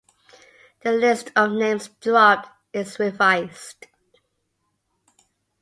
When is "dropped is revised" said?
1.99-3.85